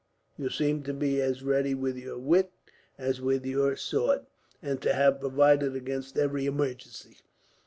[0.35, 2.55] "You seem to be as ready with your wits
[2.97, 4.25] as with your sword,
[4.59, 7.17] and to have provided against every emergency.